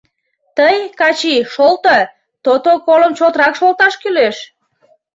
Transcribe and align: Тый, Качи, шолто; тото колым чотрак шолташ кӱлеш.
Тый, 0.57 0.77
Качи, 0.99 1.35
шолто; 1.53 1.97
тото 2.45 2.71
колым 2.85 3.11
чотрак 3.19 3.53
шолташ 3.59 3.93
кӱлеш. 4.01 4.37